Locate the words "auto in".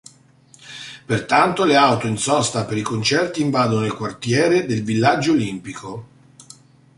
1.75-2.17